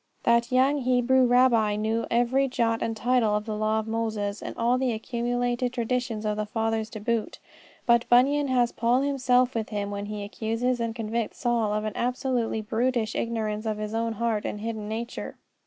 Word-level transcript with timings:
That 0.23 0.51
young 0.51 0.79
Hebrew 0.79 1.27
Rabbi 1.27 1.75
knew 1.75 2.07
every 2.09 2.47
jot 2.47 2.81
and 2.81 2.97
tittle 2.97 3.35
of 3.35 3.45
the 3.45 3.55
law 3.55 3.77
of 3.77 3.87
Moses, 3.87 4.41
and 4.41 4.57
all 4.57 4.79
the 4.79 4.93
accumulated 4.93 5.73
traditions 5.73 6.25
of 6.25 6.37
the 6.37 6.45
fathers 6.47 6.89
to 6.89 6.99
boot. 6.99 7.37
But 7.85 8.09
Bunyan 8.09 8.47
has 8.47 8.71
Paul 8.71 9.01
himself 9.01 9.53
with 9.53 9.69
him 9.69 9.91
when 9.91 10.07
he 10.07 10.23
accuses 10.23 10.79
and 10.79 10.95
convicts 10.95 11.37
Saul 11.41 11.71
of 11.71 11.83
an 11.83 11.93
absolutely 11.95 12.61
brutish 12.63 13.13
ignorance 13.13 13.67
of 13.67 13.77
his 13.77 13.93
own 13.93 14.13
heart 14.13 14.43
and 14.43 14.61
hidden 14.61 14.89
nature. 14.89 15.35